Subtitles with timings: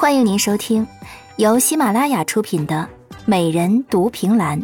[0.00, 0.86] 欢迎您收听
[1.38, 2.88] 由喜马拉雅出品的
[3.24, 4.62] 《美人独凭栏》，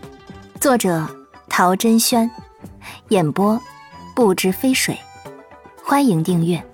[0.61, 1.05] 作者
[1.49, 2.31] 陶珍轩，
[3.09, 3.61] 演播
[4.15, 4.97] 不知飞水。
[5.83, 6.65] 欢迎订阅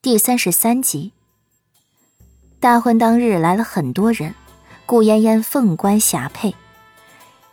[0.00, 1.12] 第三十三集。
[2.60, 4.32] 大婚当日来了很多人，
[4.86, 6.54] 顾嫣嫣凤冠霞帔，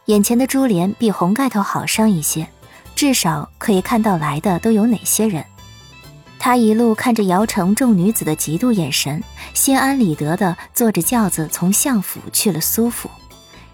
[0.06, 2.48] 眼前的珠帘比红盖头好上一些，
[2.94, 5.44] 至少可以看到来的都有哪些人。
[6.46, 9.24] 他一路看着姚城众女子的嫉妒眼神，
[9.56, 13.10] 心安理得地坐着轿子从相府去了苏府，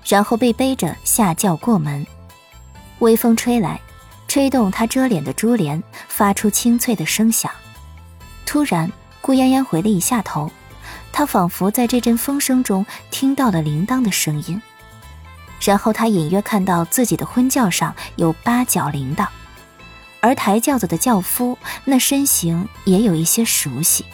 [0.08, 2.08] 然后被背着下轿过门。
[3.00, 3.82] 微风吹来，
[4.26, 7.52] 吹动他遮脸的珠帘，发出清脆的声响。
[8.46, 10.50] 突然，顾嫣嫣回了一下头，
[11.12, 14.62] 她仿佛在这阵风声中听到了铃铛的声音，
[15.60, 19.28] 然后她隐约看到自己的婚轿上有八角铃铛。
[20.22, 24.06] 而抬轿子的轿夫那身形也有一些熟悉，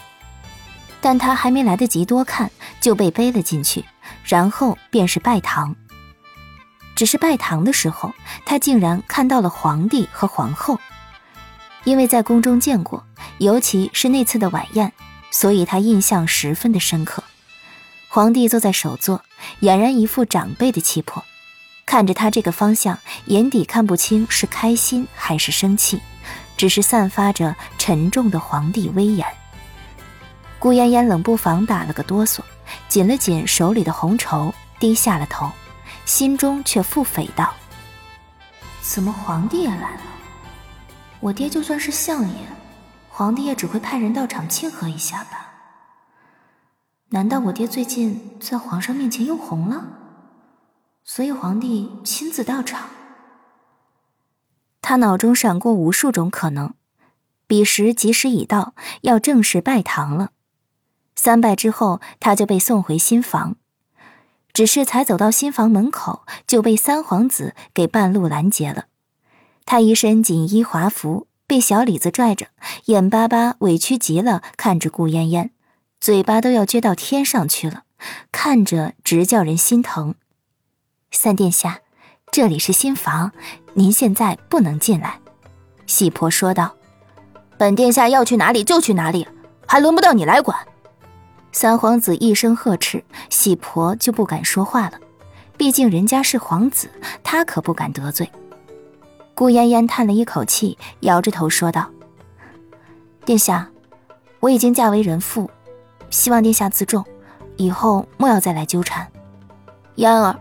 [1.00, 2.50] 但他还没来得及多看，
[2.80, 3.84] 就被背了进去，
[4.24, 5.76] 然后便是拜堂。
[6.96, 8.12] 只是拜堂的时候，
[8.44, 10.80] 他竟然看到了皇帝和皇后，
[11.84, 13.06] 因为在宫中见过，
[13.38, 14.92] 尤其是那次的晚宴，
[15.30, 17.22] 所以他印象十分的深刻。
[18.08, 19.22] 皇帝坐在首座，
[19.60, 21.22] 俨然一副长辈的气魄。
[21.88, 25.98] 看着他这个方向，眼底看不清是开心还是生气，
[26.54, 29.26] 只是散发着沉重的皇帝威严。
[30.58, 32.40] 顾嫣嫣冷不防打了个哆嗦，
[32.88, 35.50] 紧了紧手里的红绸，低下了头，
[36.04, 37.54] 心中却腹诽道
[38.84, 40.02] ：“怎么皇帝也来了？
[41.20, 42.34] 我爹就算是相爷，
[43.08, 45.54] 皇帝也只会派人到场庆贺一下吧？
[47.08, 49.86] 难道我爹最近在皇上面前又红了？”
[51.10, 52.90] 所以皇帝亲自到场，
[54.82, 56.74] 他脑中闪过无数种可能。
[57.46, 60.32] 彼时吉时已到，要正式拜堂了。
[61.16, 63.56] 三拜之后，他就被送回新房。
[64.52, 68.84] 只是才走到新房门口，就被三皇子给半路拦截了。
[69.64, 72.48] 他一身锦衣华服，被小李子拽着，
[72.84, 75.52] 眼巴巴、委屈极了，看着顾嫣嫣，
[75.98, 77.84] 嘴巴都要撅到天上去了，
[78.30, 80.14] 看着直叫人心疼。
[81.10, 81.80] 三殿下，
[82.30, 83.32] 这里是新房，
[83.74, 85.18] 您现在不能进来。”
[85.86, 86.74] 喜婆说道
[87.58, 89.26] ，“本殿下要去哪里就去哪里，
[89.66, 90.58] 还轮不到你来管。”
[91.50, 95.00] 三皇子一声呵斥，喜婆就不敢说话了，
[95.56, 96.90] 毕竟人家是皇子，
[97.24, 98.30] 他可不敢得罪。
[99.34, 101.90] 顾嫣嫣叹了一口气，摇着头说道
[103.24, 103.68] ：“殿下，
[104.40, 105.50] 我已经嫁为人妇，
[106.10, 107.04] 希望殿下自重，
[107.56, 109.10] 以后莫要再来纠缠。”
[109.96, 110.38] 嫣儿。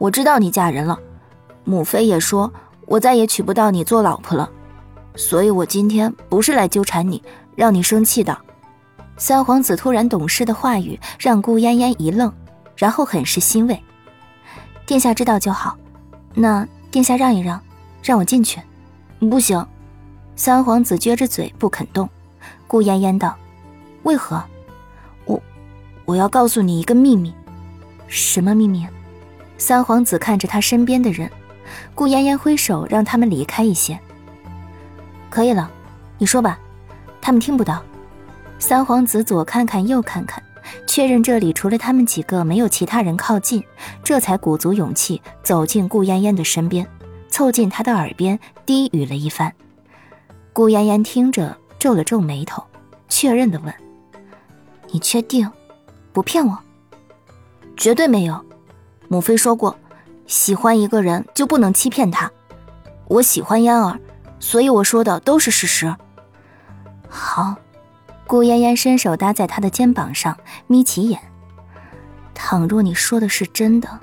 [0.00, 0.98] 我知道你嫁人了，
[1.62, 2.50] 母妃也说
[2.86, 4.50] 我再也娶不到你做老婆了，
[5.14, 7.22] 所以我今天不是来纠缠你，
[7.54, 8.34] 让你生气的。
[9.18, 12.32] 三皇子突然懂事的话语让顾嫣嫣一愣，
[12.76, 13.78] 然后很是欣慰。
[14.86, 15.76] 殿下知道就好，
[16.32, 17.60] 那殿下让一让，
[18.02, 18.58] 让我进去。
[19.18, 19.62] 不行，
[20.34, 22.08] 三皇子撅着嘴不肯动。
[22.66, 23.36] 顾嫣嫣道
[24.04, 24.42] ：“为何？
[25.26, 25.38] 我
[26.06, 27.34] 我要告诉你一个秘密。
[28.08, 28.86] 什么秘密？”
[29.60, 31.30] 三皇子看着他身边的人，
[31.94, 34.00] 顾嫣嫣挥手让他们离开一些。
[35.28, 35.70] 可以了，
[36.16, 36.58] 你说吧，
[37.20, 37.82] 他们听不到。
[38.58, 40.42] 三皇子左看看右看看，
[40.86, 43.62] 确认这里除了他们几个没有其他人靠近，
[44.02, 46.86] 这才鼓足勇气走进顾嫣嫣的身边，
[47.28, 49.52] 凑近她的耳边低语了一番。
[50.54, 52.64] 顾嫣嫣听着皱了皱眉头，
[53.10, 53.72] 确认的问
[54.90, 55.48] ：“你确定，
[56.14, 56.58] 不骗我？
[57.76, 58.42] 绝对没有。”
[59.12, 59.76] 母妃说过，
[60.28, 62.30] 喜欢一个人就不能欺骗他。
[63.08, 63.98] 我喜欢嫣儿，
[64.38, 65.92] 所以我说的都是事实。
[67.08, 67.56] 好，
[68.24, 70.36] 顾嫣嫣伸手搭在他的肩膀上，
[70.68, 71.20] 眯起眼。
[72.34, 73.98] 倘若你说的是真的，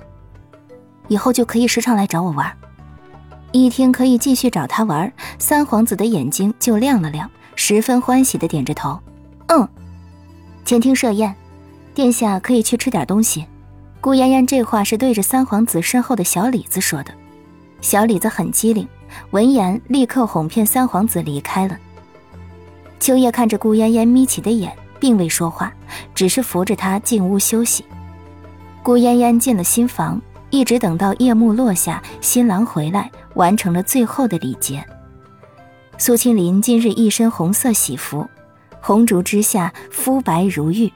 [1.06, 2.54] 以后就可以时常来找我玩。
[3.52, 9.00] 一听可以继续找他玩，三皇子的眼睛就亮了亮，十分欢喜的点着头。
[9.46, 9.66] 嗯，
[10.66, 11.34] 前厅设宴，
[11.94, 13.46] 殿下可以去吃点东西。
[14.00, 17.12] 顾嫣嫣这话是对着三皇子身后的小李子说的，
[17.80, 18.86] 小李子很机灵，
[19.30, 21.76] 闻言立刻哄骗三皇子离开了。
[23.00, 25.72] 秋叶看着顾嫣嫣眯起的眼，并未说话，
[26.14, 27.84] 只是扶着她进屋休息。
[28.82, 34.84] 顾嫣嫣进了新房，一直等到夜幕落下，新郎回来，完成了最后的礼节。
[35.98, 38.24] 苏青林今日一身红色喜服，
[38.80, 40.90] 红烛之下，肤白如玉。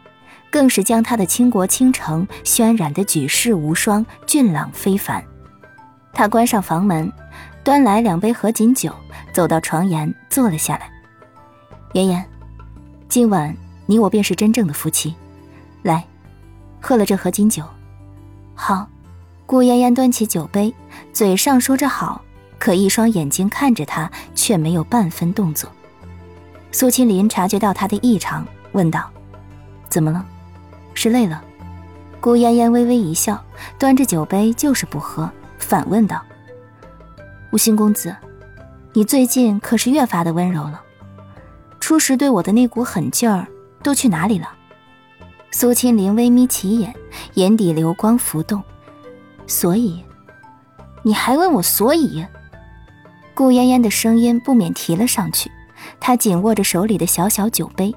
[0.53, 5.25] 更是将他的倾国倾城渲染的举世无双、俊朗非凡。
[6.13, 7.11] 他关上房门，
[7.65, 8.95] 端来两杯合卺酒，
[9.33, 10.91] 走到床沿坐了下来。
[11.95, 12.23] 妍妍，
[13.09, 13.57] 今晚
[13.87, 15.15] 你我便是真正的夫妻。
[15.83, 16.05] 来，
[16.81, 17.65] 喝了这盒金酒。
[18.55, 18.87] 好。
[19.45, 20.75] 顾嫣嫣端起酒杯，
[21.13, 22.23] 嘴上说着好，
[22.59, 25.71] 可一双眼睛看着他，却没有半分动作。
[26.71, 29.11] 苏青林察觉到他的异常，问道
[29.91, 30.25] ：“怎么了？
[30.95, 31.43] 是累了？”
[32.21, 33.43] 顾嫣嫣微微一笑，
[33.79, 36.23] 端着酒杯就是不喝，反问道
[37.53, 38.15] ：“无心公子，
[38.93, 40.81] 你最近可是越发的温柔了？
[41.81, 43.47] 初时对我的那股狠劲儿
[43.83, 44.49] 都去哪里了？”
[45.51, 46.95] 苏清林微眯起眼，
[47.35, 48.63] 眼底流光浮动。
[49.47, 50.03] 所以，
[51.03, 52.25] 你还问我所以？
[53.35, 55.51] 顾嫣嫣的声音不免提了上去。
[55.99, 57.93] 她紧握着手里的小小酒杯，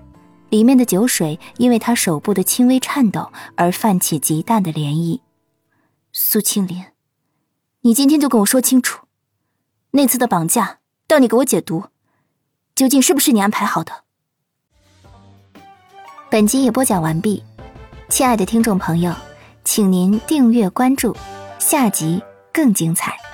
[0.56, 5.20] 里面的酒水因为他手部的轻微颤抖而泛起极淡的涟漪。
[6.14, 6.86] 苏青林，
[7.82, 9.06] 你今天就跟我说清楚，
[9.92, 10.80] 那次的绑架
[11.10, 11.88] 到你给我解毒，
[12.74, 14.06] 究竟是不是你安排好的？
[16.30, 17.44] 本集也播讲完毕，
[18.08, 19.14] 亲爱的听众朋友，
[19.66, 21.14] 请您订阅关注。
[21.60, 22.24] 下集
[22.54, 23.25] 更精彩。